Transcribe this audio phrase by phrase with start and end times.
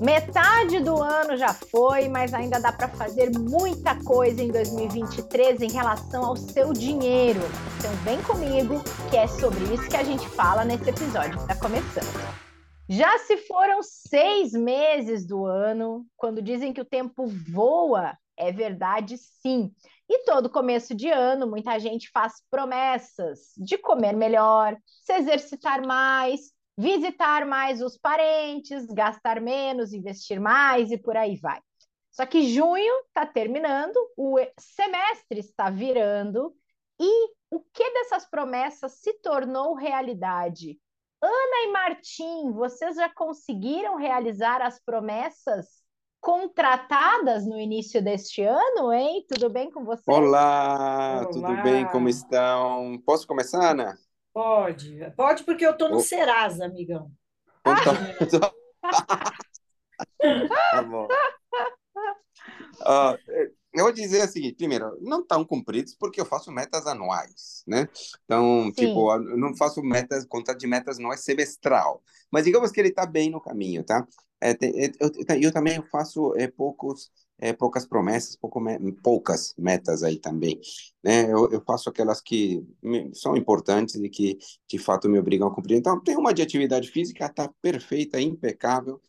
[0.00, 5.70] Metade do ano já foi, mas ainda dá para fazer muita coisa em 2023 em
[5.70, 7.40] relação ao seu dinheiro.
[7.78, 11.56] Então vem comigo, que é sobre isso que a gente fala nesse episódio que está
[11.56, 12.34] começando.
[12.88, 19.16] Já se foram seis meses do ano, quando dizem que o tempo voa, é verdade
[19.16, 19.72] sim.
[20.08, 26.52] E todo começo de ano, muita gente faz promessas de comer melhor, se exercitar mais,
[26.76, 31.60] visitar mais os parentes, gastar menos, investir mais e por aí vai.
[32.10, 36.54] Só que junho está terminando, o semestre está virando
[37.00, 40.78] e o que dessas promessas se tornou realidade?
[41.20, 45.82] Ana e Martim, vocês já conseguiram realizar as promessas
[46.20, 49.24] contratadas no início deste ano, hein?
[49.28, 50.04] Tudo bem com vocês?
[50.06, 51.26] Olá, Olá.
[51.26, 51.86] tudo bem?
[51.88, 52.98] Como estão?
[53.04, 53.98] Posso começar, Ana?
[54.34, 56.00] Pode, pode porque eu estou no oh.
[56.00, 57.08] Serasa, amigão.
[58.20, 58.52] Então,
[60.72, 61.06] tá bom.
[62.80, 63.16] Uh,
[63.72, 67.88] eu vou dizer o seguinte, primeiro, não estão cumpridos porque eu faço metas anuais, né?
[68.24, 68.72] Então, Sim.
[68.72, 72.88] tipo, eu não faço metas, conta de metas não é semestral, mas digamos que ele
[72.88, 74.04] está bem no caminho, tá?
[74.40, 74.56] É, é
[75.00, 78.60] eu, eu, eu, também faço é, poucos é, poucas promessas, pouco,
[79.02, 80.60] poucas metas aí também.
[81.02, 81.30] Né?
[81.30, 82.64] Eu, eu faço aquelas que
[83.12, 85.76] são importantes e que de fato me obrigam a cumprir.
[85.76, 89.00] Então, tem uma de atividade física, está perfeita, impecável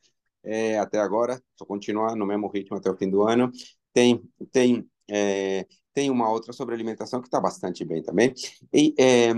[0.44, 3.52] é, até agora, vou continuar no mesmo ritmo até o fim do ano.
[3.92, 8.34] Tem, tem, é, tem uma outra sobre alimentação que está bastante bem também.
[8.72, 9.34] E, é,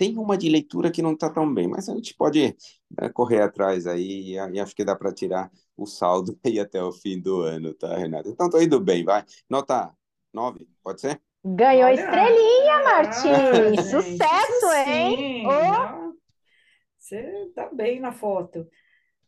[0.00, 2.56] tem uma de leitura que não está tão bem, mas a gente pode
[2.98, 6.90] né, correr atrás aí e, acho que dá para tirar o saldo aí até o
[6.90, 8.30] fim do ano, tá, Renata?
[8.30, 9.22] Então, tô indo bem, vai.
[9.46, 9.92] Nota
[10.32, 11.20] 9, pode ser?
[11.44, 13.28] Ganhou Olha, estrelinha, Martim!
[13.78, 15.46] Ah, Sucesso, hein?
[15.46, 16.14] Oh.
[16.98, 18.66] Você tá bem na foto.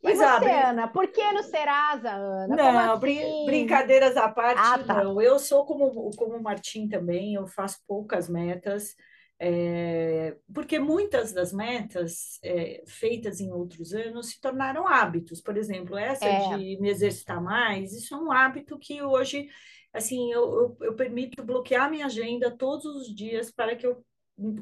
[0.02, 0.88] Mas, e você, Ana?
[0.88, 2.56] Por que no Serasa, Ana?
[2.56, 3.44] Não, assim?
[3.44, 5.04] brincadeiras à parte, ah, tá.
[5.04, 5.20] não.
[5.20, 8.96] Eu sou como, como o Martim também, eu faço poucas metas.
[9.38, 15.40] É, porque muitas das metas é, feitas em outros anos se tornaram hábitos.
[15.40, 16.56] Por exemplo, essa é.
[16.56, 19.48] de me exercitar mais, isso é um hábito que hoje,
[19.92, 24.04] assim, eu, eu, eu permito bloquear minha agenda todos os dias para que eu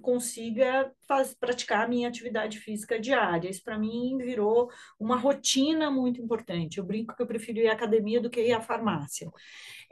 [0.00, 3.50] consiga faz, praticar a minha atividade física diária.
[3.50, 6.78] Isso para mim virou uma rotina muito importante.
[6.78, 9.30] Eu brinco que eu prefiro ir à academia do que ir à farmácia.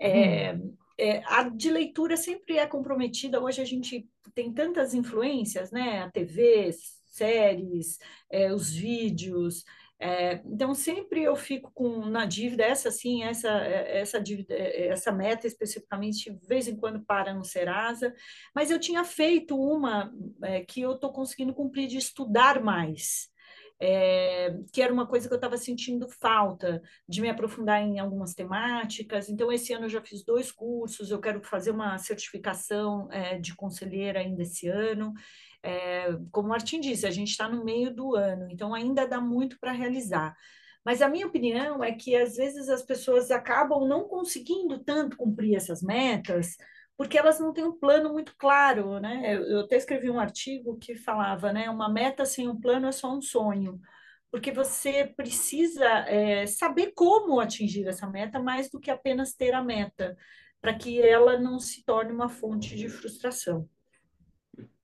[0.00, 3.40] É, hum é, a de leitura sempre é comprometida.
[3.40, 6.02] Hoje a gente tem tantas influências, né?
[6.02, 6.70] A TV,
[7.06, 7.98] séries,
[8.30, 9.64] é, os vídeos.
[10.00, 15.44] É, então sempre eu fico com na dívida essa sim essa essa dívida essa meta
[15.44, 18.14] especificamente de vez em quando para no Serasa
[18.54, 20.14] mas eu tinha feito uma
[20.44, 23.28] é, que eu estou conseguindo cumprir de estudar mais
[23.80, 28.34] é, que era uma coisa que eu estava sentindo falta de me aprofundar em algumas
[28.34, 29.28] temáticas.
[29.28, 33.54] Então, esse ano eu já fiz dois cursos, eu quero fazer uma certificação é, de
[33.54, 35.12] conselheira ainda esse ano.
[35.62, 39.20] É, como o Martin disse, a gente está no meio do ano, então ainda dá
[39.20, 40.36] muito para realizar.
[40.84, 45.54] Mas a minha opinião é que às vezes as pessoas acabam não conseguindo tanto cumprir
[45.54, 46.56] essas metas,
[46.98, 49.36] porque elas não têm um plano muito claro, né?
[49.36, 51.70] Eu até escrevi um artigo que falava, né?
[51.70, 53.80] Uma meta sem um plano é só um sonho,
[54.32, 59.62] porque você precisa é, saber como atingir essa meta mais do que apenas ter a
[59.62, 60.16] meta,
[60.60, 63.68] para que ela não se torne uma fonte de frustração.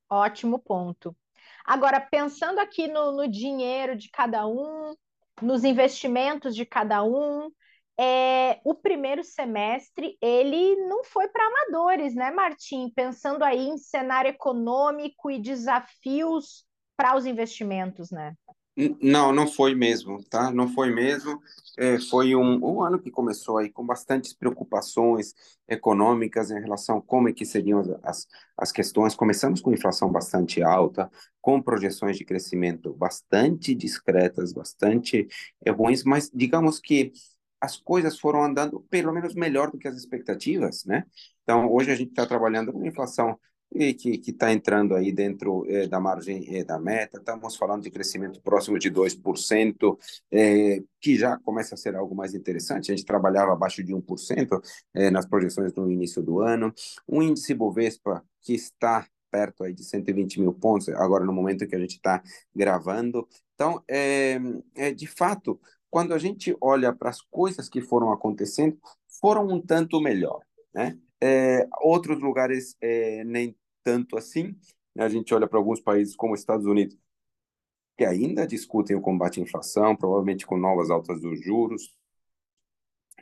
[0.09, 1.17] Ótimo ponto.
[1.65, 4.95] Agora, pensando aqui no, no dinheiro de cada um,
[5.43, 7.51] nos investimentos de cada um,
[7.99, 12.91] é, o primeiro semestre ele não foi para amadores, né, Martim?
[12.95, 16.65] Pensando aí em cenário econômico e desafios
[16.97, 18.35] para os investimentos, né?
[19.01, 20.51] Não, não foi mesmo, tá?
[20.51, 21.41] Não foi mesmo.
[21.79, 25.33] É, foi um, um ano que começou aí com bastantes preocupações
[25.69, 29.15] econômicas em relação a como é que seriam as, as questões.
[29.15, 31.09] Começamos com inflação bastante alta,
[31.41, 35.29] com projeções de crescimento bastante discretas, bastante
[35.69, 37.13] ruins, mas digamos que
[37.65, 41.05] as coisas foram andando pelo menos melhor do que as expectativas, né?
[41.43, 43.39] Então, hoje a gente está trabalhando com inflação
[43.73, 48.41] que está entrando aí dentro eh, da margem eh, da meta, estamos falando de crescimento
[48.41, 49.99] próximo de 2%,
[50.31, 54.61] eh, que já começa a ser algo mais interessante, a gente trabalhava abaixo de 1%
[54.95, 56.73] eh, nas projeções no início do ano,
[57.09, 61.75] um índice Bovespa que está perto aí de 120 mil pontos, agora no momento que
[61.75, 62.23] a gente está
[62.55, 64.39] gravando, então, é,
[64.75, 65.61] é, de fato,
[65.95, 68.77] quando a gente olha para as coisas que foram acontecendo,
[69.21, 70.41] foram um tanto melhor,
[70.75, 70.99] né?
[71.23, 74.57] É, outros lugares é, nem tanto assim.
[74.93, 75.05] Né?
[75.05, 76.99] A gente olha para alguns países como Estados Unidos,
[77.97, 81.95] que ainda discutem o combate à inflação, provavelmente com novas altas dos juros.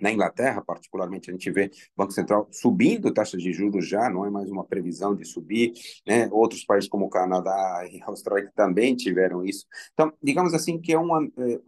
[0.01, 4.25] Na Inglaterra, particularmente, a gente vê o Banco Central subindo taxas de juros já, não
[4.25, 5.75] é mais uma previsão de subir.
[6.07, 6.27] Né?
[6.33, 9.67] Outros países como o Canadá e a Austrália também tiveram isso.
[9.93, 11.61] Então, digamos assim que é um, é,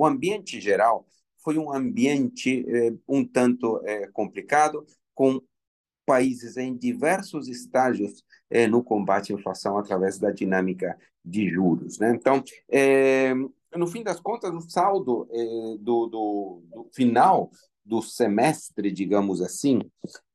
[0.00, 1.06] o ambiente geral
[1.44, 5.42] foi um ambiente é, um tanto é, complicado, com
[6.06, 11.98] países em diversos estágios é, no combate à inflação através da dinâmica de juros.
[11.98, 12.12] Né?
[12.14, 13.34] Então, é,
[13.76, 15.44] no fim das contas, o saldo é,
[15.78, 17.50] do, do, do, final
[17.84, 19.82] do semestre, digamos assim,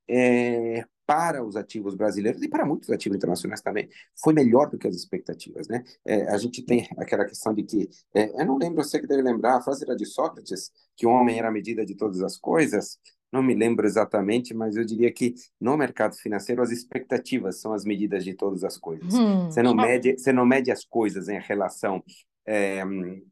[0.08, 3.90] é, para os ativos brasileiros e para muitos ativos internacionais também,
[4.22, 5.68] foi melhor do que as expectativas.
[5.68, 5.84] Né?
[6.04, 9.22] É, a gente tem aquela questão de que, é, eu não lembro, você que deve
[9.22, 12.38] lembrar, a frase era de Sócrates, que o homem era a medida de todas as
[12.38, 13.00] coisas,
[13.32, 17.84] não me lembro exatamente, mas eu diria que no mercado financeiro as expectativas são as
[17.84, 19.14] medidas de todas as coisas.
[19.14, 19.46] Hum.
[19.46, 22.02] Você, não mede, você não mede as coisas em relação
[22.46, 22.82] é,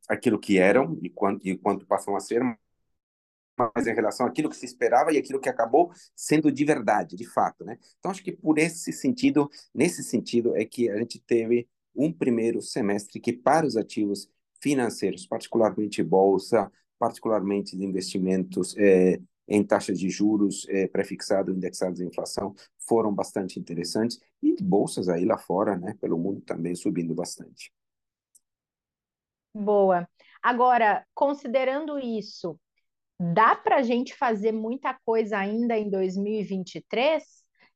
[0.10, 2.42] àquilo que eram e quanto, e quanto passam a ser,
[3.58, 7.26] mas em relação àquilo que se esperava e aquilo que acabou sendo de verdade, de
[7.26, 7.78] fato, né?
[8.00, 12.62] Então acho que por esse sentido, nesse sentido é que a gente teve um primeiro
[12.62, 14.28] semestre que para os ativos
[14.62, 22.06] financeiros, particularmente bolsa, particularmente de investimentos é, em taxas de juros é, prefixados, indexados à
[22.06, 27.72] inflação, foram bastante interessantes, e bolsas aí lá fora, né, pelo mundo também subindo bastante.
[29.54, 30.08] Boa.
[30.42, 32.60] Agora, considerando isso,
[33.31, 37.24] dá para a gente fazer muita coisa ainda em 2023?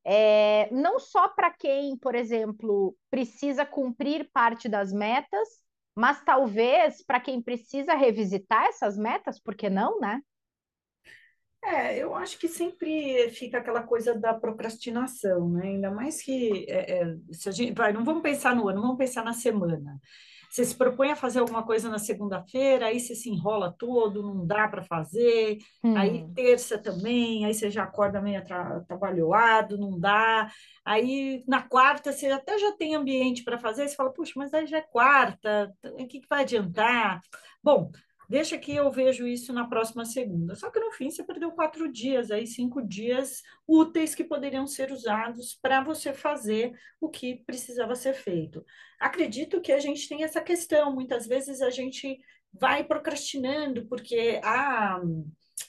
[0.03, 5.47] É, não só para quem, por exemplo, precisa cumprir parte das metas,
[5.95, 10.21] mas talvez para quem precisa revisitar essas metas, por que não, né?
[11.63, 15.67] É, eu acho que sempre fica aquela coisa da procrastinação, né?
[15.67, 18.97] Ainda mais que é, é, se a gente vai, não vamos pensar no ano, vamos
[18.97, 19.99] pensar na semana.
[20.49, 24.45] Você se propõe a fazer alguma coisa na segunda-feira, aí você se enrola todo, não
[24.45, 25.57] dá para fazer.
[25.83, 25.95] Hum.
[25.97, 28.43] Aí terça também, aí você já acorda meio
[28.87, 30.49] trabalhado, não dá.
[30.85, 34.65] Aí na quarta você até já tem ambiente para fazer, você fala, puxa, mas aí
[34.65, 37.21] já é quarta, o que, que vai adiantar?
[37.63, 37.91] Bom,
[38.29, 40.53] Deixa que eu vejo isso na próxima segunda.
[40.53, 44.91] Só que no fim você perdeu quatro dias, aí cinco dias úteis que poderiam ser
[44.91, 48.65] usados para você fazer o que precisava ser feito.
[48.99, 50.93] Acredito que a gente tem essa questão.
[50.93, 52.19] Muitas vezes a gente
[52.51, 55.01] vai procrastinando porque ah,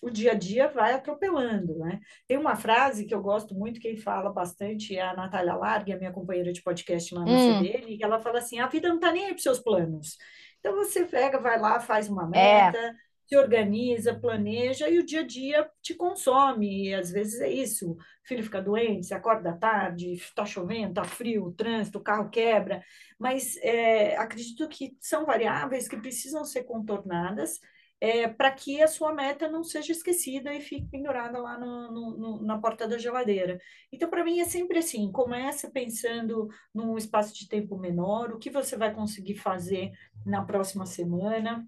[0.03, 2.01] o dia a dia vai atropelando, né?
[2.27, 5.99] Tem uma frase que eu gosto muito, quem fala bastante é a Natália Largue, a
[5.99, 7.59] minha companheira de podcast lá no hum.
[7.61, 10.17] CDL, que ela fala assim: a vida não está nem aí para seus planos.
[10.59, 12.67] Então você pega, vai lá, faz uma é.
[12.67, 12.95] meta, é.
[13.27, 16.89] se organiza, planeja e o dia a dia te consome.
[16.89, 17.93] E às vezes é isso.
[17.93, 22.03] O filho fica doente, você acorda da tarde, está chovendo, está frio, o trânsito, o
[22.03, 22.83] carro quebra.
[23.19, 27.61] Mas é, acredito que são variáveis que precisam ser contornadas
[28.01, 32.43] é, para que a sua meta não seja esquecida e fique pendurada lá no, no,
[32.43, 33.61] na porta da geladeira.
[33.93, 38.51] Então, para mim, é sempre assim: começa pensando num espaço de tempo menor, o que
[38.51, 39.93] você vai conseguir fazer
[40.25, 41.67] na próxima semana.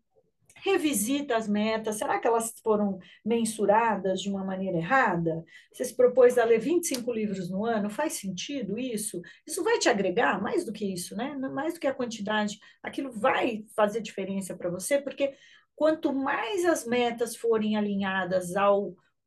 [0.62, 5.42] Revisita as metas, será que elas foram mensuradas de uma maneira errada?
[5.72, 9.22] Você se propôs a ler 25 livros no ano, faz sentido isso?
[9.46, 11.34] Isso vai te agregar mais do que isso, né?
[11.50, 15.32] Mais do que a quantidade, aquilo vai fazer diferença para você, porque
[15.80, 18.68] quanto mais as metas forem alinhadas a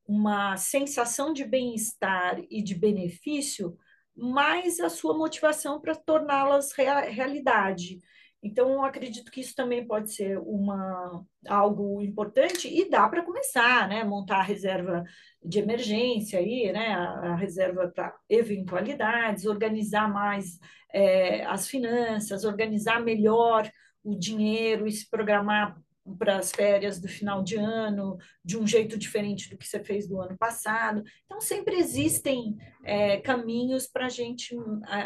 [0.07, 3.75] uma sensação de bem-estar e de benefício,
[4.15, 7.97] mais a sua motivação para torná-las realidade.
[8.43, 14.03] Então, acredito que isso também pode ser uma, algo importante e dá para começar, né?
[14.03, 15.03] Montar a reserva
[15.43, 16.93] de emergência aí, né?
[16.93, 20.59] A, a reserva para eventualidades, organizar mais
[20.93, 23.67] é, as finanças, organizar melhor
[24.03, 25.81] o dinheiro e se programar
[26.17, 30.07] para as férias do final de ano de um jeito diferente do que você fez
[30.07, 31.03] do ano passado.
[31.25, 34.55] Então, sempre existem é, caminhos para a gente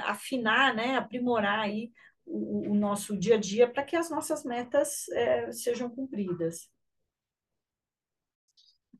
[0.05, 1.91] afinar, né, aprimorar aí
[2.25, 6.69] o, o, nosso dia a dia para que as nossas metas é, sejam cumpridas.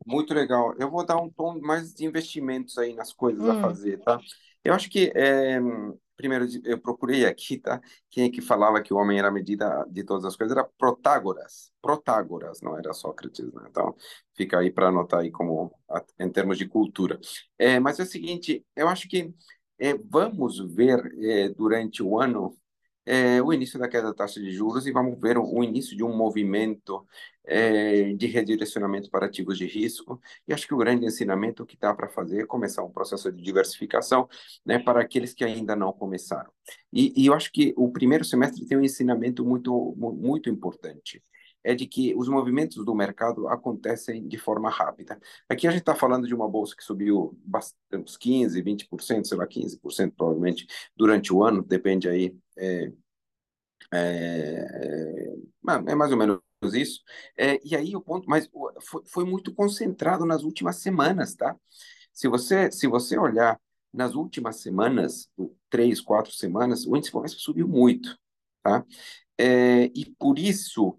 [0.05, 0.73] Muito legal.
[0.79, 3.51] Eu vou dar um tom mais de investimentos aí nas coisas hum.
[3.51, 4.19] a fazer, tá?
[4.63, 5.59] Eu acho que é,
[6.17, 7.79] primeiro eu procurei aqui, tá?
[8.09, 10.67] Quem é que falava que o homem era a medida de todas as coisas era
[10.77, 11.71] Protágoras.
[11.81, 13.67] Protágoras, não era Sócrates, né?
[13.69, 13.95] Então,
[14.35, 15.71] fica aí para anotar aí como
[16.19, 17.19] em termos de cultura.
[17.57, 19.33] É, mas é o seguinte, eu acho que
[19.79, 22.57] é, vamos ver é, durante o ano
[23.07, 25.95] é, o início da queda da taxa de juros e vamos ver o, o início
[25.95, 27.07] de um movimento
[27.45, 30.21] é, de redirecionamento para ativos de risco.
[30.45, 33.41] E acho que o grande ensinamento que dá para fazer é começar um processo de
[33.41, 34.27] diversificação
[34.65, 36.51] né, para aqueles que ainda não começaram.
[36.91, 41.23] E, e eu acho que o primeiro semestre tem um ensinamento muito, muito importante
[41.67, 45.19] é de que os movimentos do mercado acontecem de forma rápida.
[45.49, 47.37] Aqui a gente está falando de uma bolsa que subiu
[47.93, 52.33] uns 15%, 20%, sei lá, 15% provavelmente durante o ano, depende aí.
[52.57, 52.89] É,
[53.93, 54.65] é,
[55.67, 56.39] é, é mais ou menos
[56.73, 57.01] isso.
[57.37, 61.53] É, e aí o ponto, mas foi, foi muito concentrado nas últimas semanas, tá?
[62.13, 63.59] Se você, se você olhar
[63.93, 65.29] nas últimas semanas,
[65.69, 68.17] três, quatro semanas, o índice Bovespa subiu muito,
[68.63, 68.85] tá?
[69.37, 70.97] É, e por isso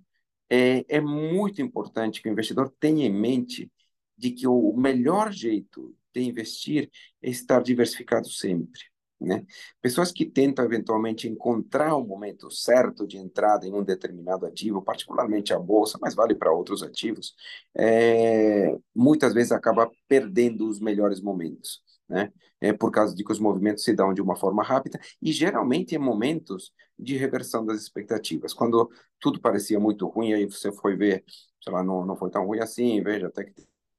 [0.50, 3.70] é, é muito importante que o investidor tenha em mente
[4.16, 6.90] de que o melhor jeito de investir
[7.22, 8.80] é estar diversificado sempre.
[9.20, 9.44] Né?
[9.80, 15.52] Pessoas que tentam eventualmente encontrar o momento certo de entrada em um determinado ativo, particularmente
[15.52, 17.34] a bolsa, mas vale para outros ativos,
[17.76, 21.82] é, muitas vezes acaba perdendo os melhores momentos.
[22.08, 22.32] Né?
[22.60, 25.94] É por causa de que os movimentos se dão de uma forma rápida e geralmente
[25.94, 28.54] em momentos de reversão das expectativas.
[28.54, 31.24] Quando tudo parecia muito ruim, aí você foi ver,
[31.62, 33.52] sei lá, não, não foi tão ruim assim, veja até que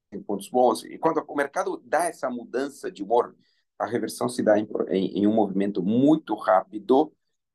[0.10, 0.84] tem pontos bons.
[0.84, 3.36] E quando o mercado dá essa mudança de humor,
[3.78, 7.14] a reversão se dá em, em, em um movimento muito rápido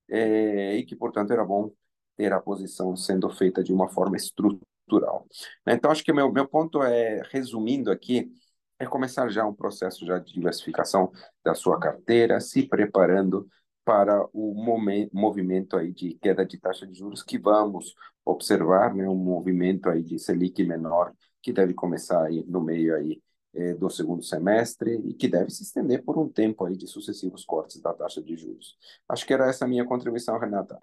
[0.08, 1.73] é, e que, portanto, era bom
[2.16, 5.26] ter a posição sendo feita de uma forma estrutural.
[5.66, 8.30] Então, acho que meu, meu ponto é, resumindo aqui,
[8.78, 11.12] é começar já um processo já de diversificação
[11.44, 13.48] da sua carteira, se preparando
[13.84, 19.08] para o momento, movimento aí de queda de taxa de juros que vamos observar, né,
[19.08, 21.12] um movimento aí de Selic menor
[21.42, 23.20] que deve começar aí no meio aí
[23.52, 27.44] eh, do segundo semestre e que deve se estender por um tempo aí de sucessivos
[27.44, 28.78] cortes da taxa de juros.
[29.06, 30.80] Acho que era essa a minha contribuição, Renata.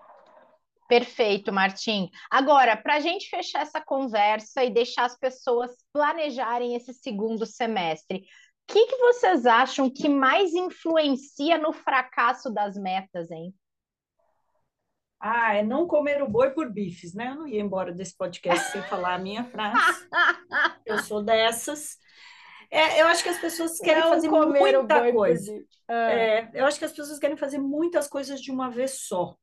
[0.91, 2.09] Perfeito, Martim.
[2.29, 8.17] Agora, para a gente fechar essa conversa e deixar as pessoas planejarem esse segundo semestre,
[8.17, 13.55] o que, que vocês acham que mais influencia no fracasso das metas, hein?
[15.17, 17.29] Ah, é não comer o boi por bifes, né?
[17.29, 20.09] Eu não ia embora desse podcast sem falar a minha frase.
[20.85, 21.95] Eu sou dessas.
[22.69, 25.53] É, eu acho que as pessoas querem não fazer muita coisa.
[25.87, 26.11] Ah.
[26.11, 29.37] É, eu acho que as pessoas querem fazer muitas coisas de uma vez só.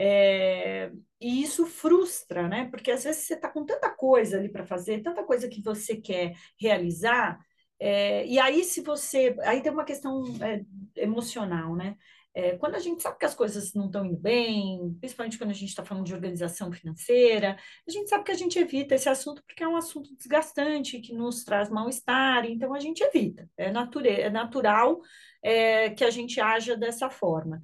[0.00, 2.68] É, e isso frustra, né?
[2.70, 5.96] Porque às vezes você está com tanta coisa ali para fazer, tanta coisa que você
[5.96, 7.40] quer realizar,
[7.80, 9.36] é, e aí se você.
[9.44, 10.64] Aí tem uma questão é,
[10.96, 11.96] emocional, né?
[12.34, 15.54] É, quando a gente sabe que as coisas não estão indo bem, principalmente quando a
[15.54, 19.42] gente está falando de organização financeira, a gente sabe que a gente evita esse assunto
[19.44, 23.50] porque é um assunto desgastante, que nos traz mal-estar, então a gente evita.
[23.56, 25.00] É, nature, é natural
[25.42, 27.60] é, que a gente haja dessa forma.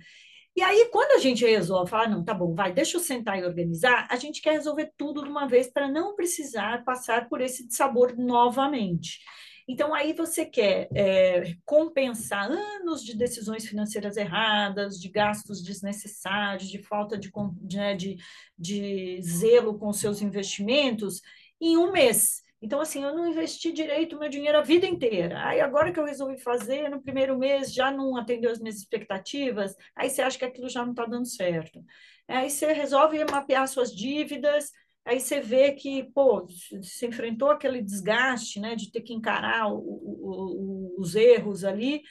[0.57, 3.45] E aí, quando a gente resolve falar, não, tá bom, vai, deixa eu sentar e
[3.45, 7.67] organizar, a gente quer resolver tudo de uma vez para não precisar passar por esse
[7.71, 9.19] sabor novamente.
[9.67, 16.83] Então, aí você quer é, compensar anos de decisões financeiras erradas, de gastos desnecessários, de
[16.83, 17.33] falta de,
[17.73, 18.17] né, de,
[18.57, 21.21] de zelo com seus investimentos
[21.61, 22.44] em um mês.
[22.63, 25.47] Então, assim, eu não investi direito o meu dinheiro a vida inteira.
[25.47, 29.77] Aí, agora que eu resolvi fazer, no primeiro mês já não atendeu as minhas expectativas,
[29.95, 31.85] aí você acha que aquilo já não está dando certo.
[32.27, 34.71] Aí você resolve mapear suas dívidas,
[35.05, 36.47] aí você vê que, pô,
[36.83, 42.03] você enfrentou aquele desgaste, né, de ter que encarar o, o, os erros ali,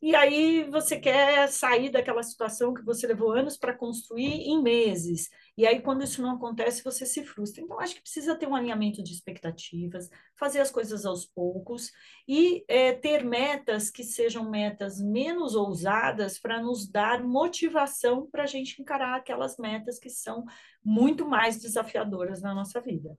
[0.00, 5.28] e aí você quer sair daquela situação que você levou anos para construir em meses.
[5.58, 7.60] E aí, quando isso não acontece, você se frustra.
[7.60, 11.90] Então, acho que precisa ter um alinhamento de expectativas, fazer as coisas aos poucos
[12.28, 18.46] e é, ter metas que sejam metas menos ousadas para nos dar motivação para a
[18.46, 20.44] gente encarar aquelas metas que são
[20.80, 23.18] muito mais desafiadoras na nossa vida.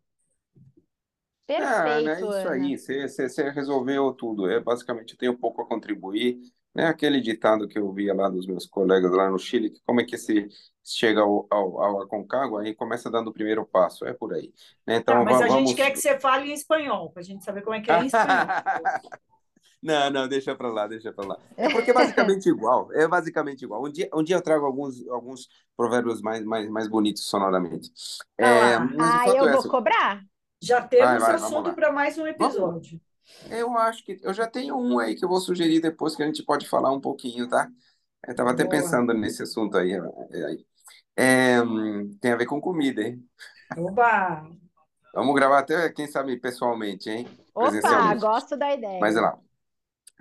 [1.46, 1.68] Perfeito.
[1.68, 4.50] Ah, né, isso aí, você, resolveu tudo.
[4.50, 6.40] É, basicamente, eu tenho pouco a contribuir
[6.74, 6.86] né?
[6.86, 10.06] Aquele ditado que eu via lá dos meus colegas lá no Chile, que como é
[10.06, 10.48] que se
[10.92, 14.54] chega ao, ao, ao Aconcagua, aí começa dando o primeiro passo, é por aí.
[14.86, 14.98] Né?
[14.98, 15.70] Então, tá, mas a vamos...
[15.70, 18.04] gente quer que você fale em espanhol, para a gente saber como é que é
[18.04, 18.28] em espanhol.
[19.82, 21.40] Não, não, deixa para lá, deixa para lá.
[21.56, 23.86] É porque é basicamente igual, é basicamente igual.
[23.86, 27.90] Um dia, um dia eu trago alguns, alguns provérbios mais, mais, mais bonitos sonoramente.
[28.38, 30.22] É, ah, ah eu é vou cobrar?
[30.62, 33.00] Já temos vai, vai, assunto para mais um episódio.
[33.50, 36.26] Eu acho que eu já tenho um aí que eu vou sugerir depois que a
[36.26, 37.70] gente pode falar um pouquinho, tá?
[38.28, 39.94] Eu estava até pensando nesse assunto aí.
[39.94, 40.58] É,
[41.20, 41.58] é,
[42.22, 43.22] tem a ver com comida, hein?
[43.78, 44.50] Oba!
[45.14, 47.28] Vamos gravar até, quem sabe, pessoalmente, hein?
[47.54, 49.00] Opa, gosto da ideia.
[49.02, 49.38] Mas lá.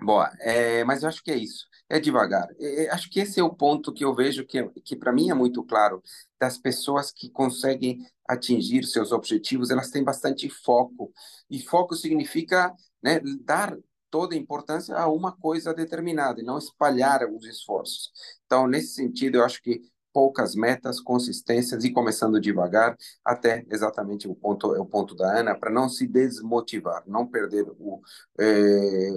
[0.01, 2.47] Boa, é, mas eu acho que é isso, é devagar.
[2.59, 5.29] É, é acho que esse é o ponto que eu vejo que, que para mim
[5.29, 6.01] é muito claro,
[6.39, 11.13] das pessoas que conseguem atingir seus objetivos, elas têm bastante foco,
[11.49, 13.77] e foco significa né, dar
[14.09, 18.11] toda a importância a uma coisa determinada, e não espalhar os esforços.
[18.45, 19.81] Então, nesse sentido, eu acho que
[20.13, 25.57] poucas metas, consistências e começando devagar, até exatamente o ponto é o ponto da Ana,
[25.57, 28.01] para não se desmotivar, não perder o,
[28.39, 29.11] é,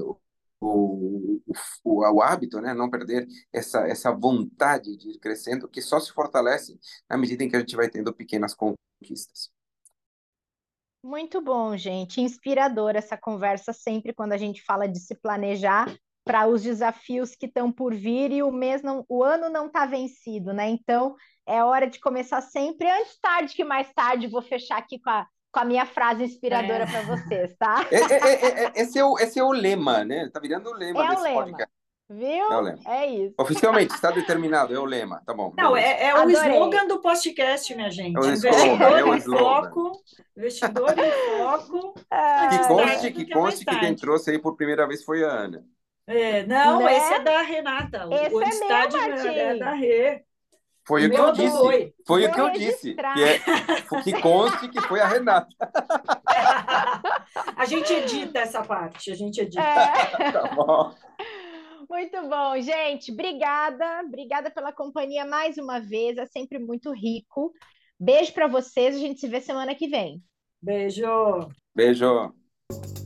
[0.61, 1.41] o,
[1.85, 2.75] o, o, hábito, né?
[2.75, 7.49] não perder essa, essa vontade de ir crescendo, que só se fortalece na medida em
[7.49, 9.51] que a gente vai tendo pequenas conquistas.
[11.05, 12.21] Muito bom, gente.
[12.21, 15.93] Inspiradora essa conversa sempre quando a gente fala de se planejar
[16.25, 19.87] para os desafios que estão por vir e o mês não, o ano não está
[19.87, 20.69] vencido, né?
[20.69, 24.29] Então é hora de começar sempre antes tarde que mais tarde.
[24.29, 26.87] Vou fechar aqui com a, com a minha frase inspiradora é.
[26.87, 27.87] para vocês, tá?
[27.91, 30.29] É, é, é, esse, é o, esse é o lema, né?
[30.33, 31.43] Tá virando o lema é desse o lema.
[31.43, 31.73] podcast.
[32.09, 32.26] Viu?
[32.29, 32.79] É, o lema.
[32.87, 33.35] é isso.
[33.38, 35.52] Oficialmente, está determinado, é o lema, tá bom.
[35.57, 38.17] Não, é, é o slogan do podcast, minha gente.
[38.17, 39.45] É o slogan, é o slogan.
[39.45, 39.93] Foco,
[40.37, 41.95] investidor em foco.
[42.50, 45.64] que conste, que, conste que quem trouxe aí por primeira vez foi a Ana.
[46.06, 46.97] É, não, né?
[46.97, 48.09] esse é da Renata.
[48.11, 50.25] Esse o estádio é, é da Rê.
[50.85, 51.56] Foi o, que eu disse.
[51.56, 52.94] Foi, foi o que eu disse.
[52.94, 55.49] Que, é, que conste que foi a Renata.
[57.56, 59.62] a gente edita essa parte, a gente edita.
[59.62, 60.32] É.
[60.32, 60.92] tá bom.
[61.88, 63.12] Muito bom, gente.
[63.12, 66.18] Obrigada, obrigada pela companhia mais uma vez.
[66.18, 67.52] É sempre muito rico.
[67.99, 68.97] Beijo para vocês.
[68.97, 70.21] A gente se vê semana que vem.
[70.61, 71.49] Beijo.
[71.75, 72.35] Beijo.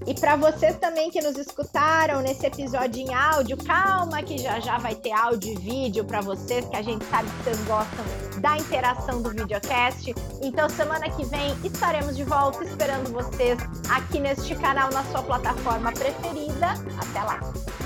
[0.07, 4.79] E para vocês também que nos escutaram nesse episódio em áudio, calma que já já
[4.79, 8.05] vai ter áudio e vídeo para vocês, que a gente sabe que vocês gostam
[8.41, 10.15] da interação do videocast.
[10.41, 13.59] Então semana que vem estaremos de volta esperando vocês
[13.91, 16.75] aqui neste canal na sua plataforma preferida.
[17.01, 17.86] Até lá.